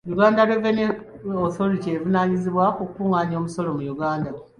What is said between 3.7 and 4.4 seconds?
mu Uganda.